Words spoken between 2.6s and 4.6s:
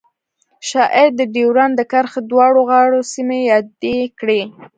غاړو سیمې یادې کړې